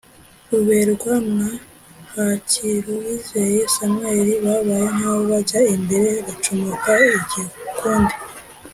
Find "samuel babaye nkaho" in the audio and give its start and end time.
3.75-5.19